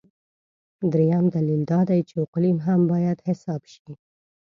[0.91, 3.91] درېیم دلیل دا دی چې اقلیم هم باید حساب شي.